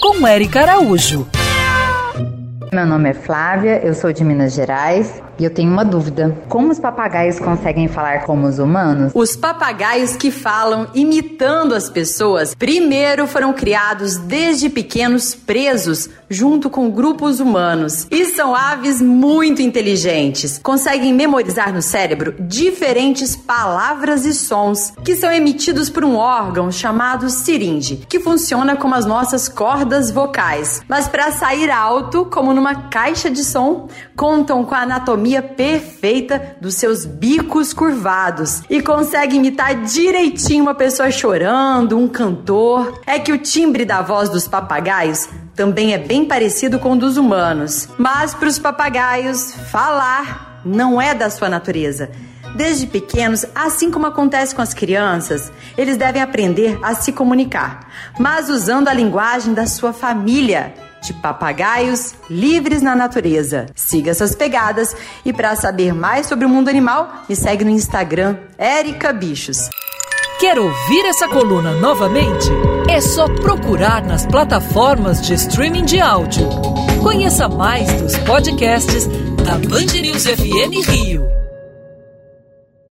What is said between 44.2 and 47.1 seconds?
dos papagaios também é bem parecido com o